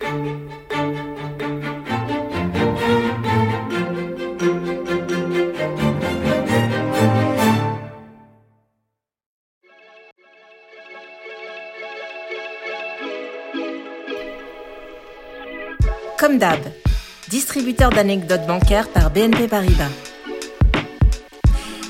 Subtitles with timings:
[0.00, 0.38] Comme
[16.38, 16.60] d'hab,
[17.28, 19.84] distributeur d'anecdotes bancaires par BNP Paribas.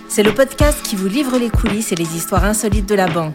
[0.08, 3.34] C'est le podcast qui vous livre les coulisses et les histoires insolites de la banque.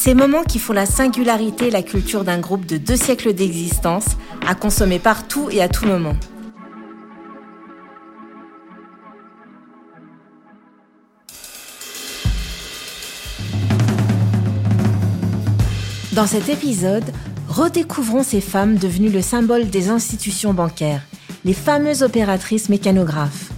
[0.00, 4.04] Ces moments qui font la singularité et la culture d'un groupe de deux siècles d'existence,
[4.46, 6.14] à consommer partout et à tout moment.
[16.12, 17.02] Dans cet épisode,
[17.48, 21.02] redécouvrons ces femmes devenues le symbole des institutions bancaires,
[21.44, 23.50] les fameuses opératrices mécanographes.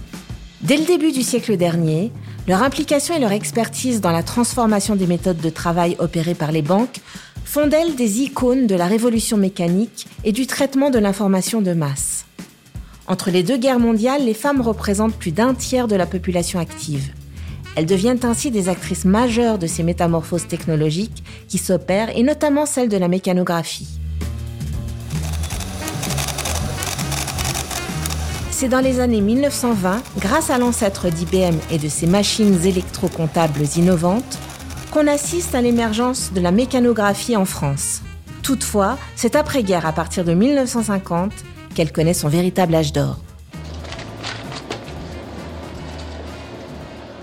[0.63, 2.11] Dès le début du siècle dernier,
[2.51, 6.61] leur implication et leur expertise dans la transformation des méthodes de travail opérées par les
[6.61, 6.99] banques
[7.45, 12.25] font d'elles des icônes de la révolution mécanique et du traitement de l'information de masse.
[13.07, 17.13] Entre les deux guerres mondiales, les femmes représentent plus d'un tiers de la population active.
[17.77, 22.89] Elles deviennent ainsi des actrices majeures de ces métamorphoses technologiques qui s'opèrent, et notamment celle
[22.89, 24.00] de la mécanographie.
[28.61, 34.37] C'est dans les années 1920, grâce à l'ancêtre d'IBM et de ses machines électrocomptables innovantes,
[34.91, 38.03] qu'on assiste à l'émergence de la mécanographie en France.
[38.43, 41.31] Toutefois, c'est après-guerre, à partir de 1950,
[41.73, 43.17] qu'elle connaît son véritable âge d'or.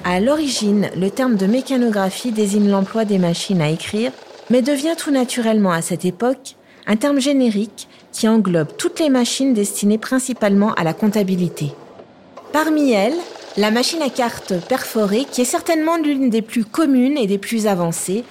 [0.03, 4.11] À l'origine, le terme de mécanographie désigne l'emploi des machines à écrire,
[4.51, 6.57] mais devient tout naturellement à cette époque
[6.89, 11.73] un terme générique qui englobe toutes les machines destinées principalement à la comptabilité.
[12.53, 13.17] Parmi elles,
[13.57, 17.67] la machine à carte perforée, qui est certainement l'une des plus communes et des plus
[17.67, 18.25] avancées,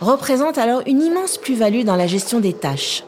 [0.00, 3.04] représente alors une immense plus-value dans la gestion des tâches.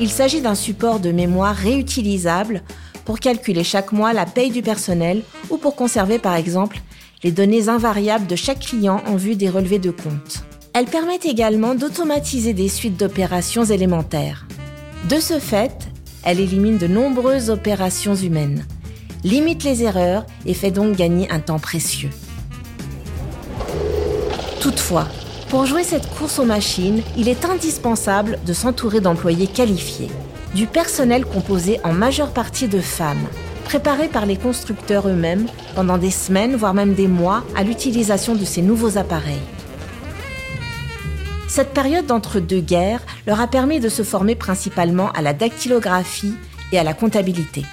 [0.00, 2.62] Il s'agit d'un support de mémoire réutilisable
[3.04, 6.80] pour calculer chaque mois la paye du personnel ou pour conserver par exemple
[7.22, 10.44] les données invariables de chaque client en vue des relevés de compte.
[10.72, 14.46] Elle permet également d'automatiser des suites d'opérations élémentaires.
[15.08, 15.88] De ce fait,
[16.22, 18.64] elle élimine de nombreuses opérations humaines,
[19.24, 22.10] limite les erreurs et fait donc gagner un temps précieux.
[24.60, 25.08] Toutefois,
[25.48, 30.10] pour jouer cette course aux machines, il est indispensable de s'entourer d'employés qualifiés
[30.54, 33.26] du personnel composé en majeure partie de femmes,
[33.64, 38.44] préparé par les constructeurs eux-mêmes pendant des semaines, voire même des mois, à l'utilisation de
[38.44, 39.38] ces nouveaux appareils.
[41.50, 46.34] Cette période d'entre-deux guerres leur a permis de se former principalement à la dactylographie
[46.70, 47.64] et à la comptabilité.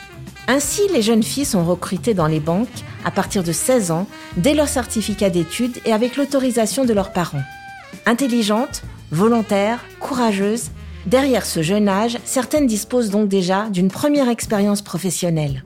[0.48, 2.68] Ainsi, les jeunes filles sont recrutées dans les banques
[3.06, 7.44] à partir de 16 ans, dès leur certificat d'études et avec l'autorisation de leurs parents.
[8.08, 10.72] Intelligentes, volontaires, courageuses,
[11.06, 15.64] Derrière ce jeune âge, certaines disposent donc déjà d'une première expérience professionnelle.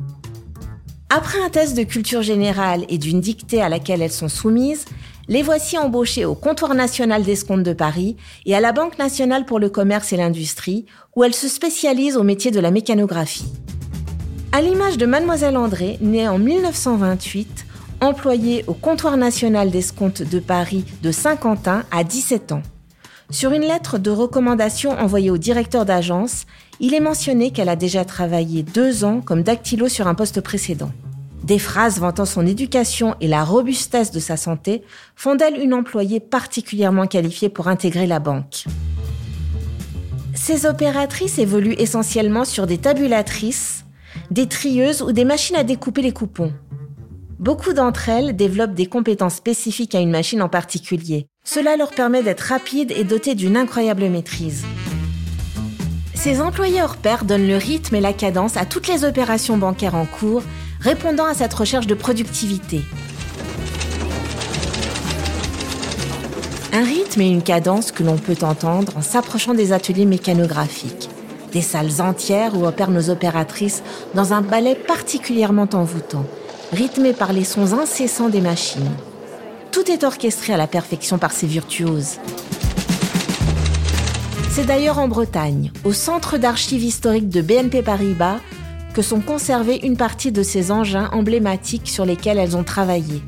[1.10, 4.86] Après un test de culture générale et d'une dictée à laquelle elles sont soumises,
[5.28, 9.60] les voici embauchées au comptoir national d'escompte de Paris et à la Banque nationale pour
[9.60, 13.52] le commerce et l'industrie, où elles se spécialisent au métier de la mécanographie.
[14.52, 17.66] À l'image de Mademoiselle André, née en 1928,
[18.02, 22.64] employée au comptoir national d'escompte de Paris de Saint-Quentin à 17 ans.
[23.30, 26.46] Sur une lettre de recommandation envoyée au directeur d'agence,
[26.82, 30.92] il est mentionné qu'elle a déjà travaillé deux ans comme dactylo sur un poste précédent.
[31.44, 34.84] Des phrases vantant son éducation et la robustesse de sa santé
[35.16, 38.66] font d'elle une employée particulièrement qualifiée pour intégrer la banque.
[40.36, 43.86] Ces opératrices évoluent essentiellement sur des tabulatrices,
[44.30, 46.54] des trieuses ou des machines à découper les coupons.
[47.40, 51.26] Beaucoup d'entre elles développent des compétences spécifiques à une machine en particulier.
[51.44, 54.64] Cela leur permet d'être rapides et dotés d'une incroyable maîtrise.
[56.14, 59.96] Ces employés hors pair donnent le rythme et la cadence à toutes les opérations bancaires
[59.96, 60.44] en cours,
[60.82, 62.82] répondant à cette recherche de productivité.
[66.74, 71.10] Un rythme et une cadence que l'on peut entendre en s'approchant des ateliers mécanographiques,
[71.52, 73.84] des salles entières où opèrent nos opératrices
[74.16, 76.26] dans un ballet particulièrement envoûtant
[76.72, 78.96] rythmé par les sons incessants des machines.
[79.72, 82.18] Tout est orchestré à la perfection par ces virtuoses.
[84.50, 88.38] C'est d'ailleurs en Bretagne, au centre d'archives historiques de BNP Paribas,
[88.94, 93.22] que sont conservés une partie de ces engins emblématiques sur lesquels elles ont travaillé.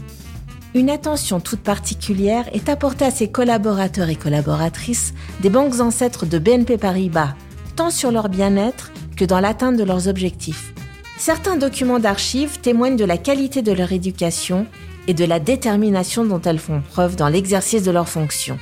[0.76, 6.40] Une attention toute particulière est apportée à ces collaborateurs et collaboratrices des banques ancêtres de
[6.40, 7.36] BNP Paribas,
[7.76, 10.74] tant sur leur bien-être que dans l'atteinte de leurs objectifs.
[11.18, 14.66] Certains documents d'archives témoignent de la qualité de leur éducation
[15.08, 18.58] et de la détermination dont elles font preuve dans l'exercice de leurs fonctions.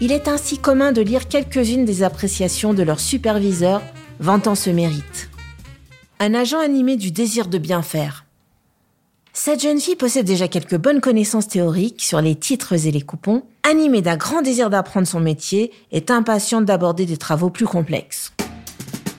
[0.00, 3.80] Il est ainsi commun de lire quelques-unes des appréciations de leur superviseur
[4.20, 5.30] vantant ce mérite.
[6.18, 8.24] Un agent animé du désir de bien faire.
[9.34, 13.42] Cette jeune fille possède déjà quelques bonnes connaissances théoriques sur les titres et les coupons,
[13.62, 18.32] animée d'un grand désir d'apprendre son métier, est impatiente d'aborder des travaux plus complexes.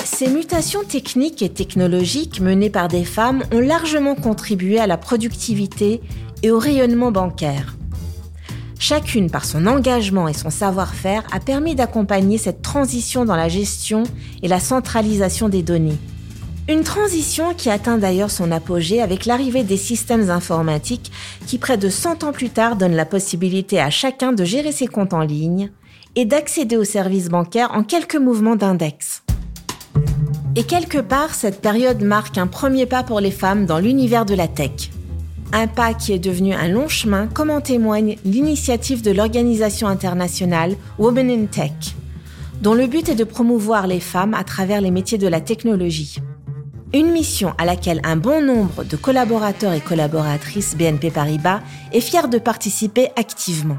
[0.03, 6.01] Ces mutations techniques et technologiques menées par des femmes ont largement contribué à la productivité
[6.41, 7.75] et au rayonnement bancaire.
[8.79, 14.01] Chacune, par son engagement et son savoir-faire, a permis d'accompagner cette transition dans la gestion
[14.41, 15.99] et la centralisation des données.
[16.69, 21.13] Une transition qui atteint d'ailleurs son apogée avec l'arrivée des systèmes informatiques
[21.45, 24.87] qui, près de 100 ans plus tard, donnent la possibilité à chacun de gérer ses
[24.87, 25.71] comptes en ligne
[26.15, 29.23] et d'accéder aux services bancaires en quelques mouvements d'index.
[30.57, 34.35] Et quelque part, cette période marque un premier pas pour les femmes dans l'univers de
[34.35, 34.91] la tech.
[35.53, 40.75] Un pas qui est devenu un long chemin, comme en témoigne l'initiative de l'organisation internationale
[40.99, 41.95] Women in Tech,
[42.61, 46.19] dont le but est de promouvoir les femmes à travers les métiers de la technologie.
[46.93, 51.59] Une mission à laquelle un bon nombre de collaborateurs et collaboratrices BNP Paribas
[51.91, 53.77] est fier de participer activement.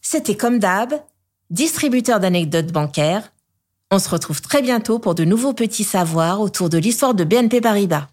[0.00, 0.94] C'était comme d'hab,
[1.50, 3.32] distributeur d'anecdotes bancaires.
[3.90, 7.60] On se retrouve très bientôt pour de nouveaux petits savoirs autour de l'histoire de BNP
[7.60, 8.06] Paribas.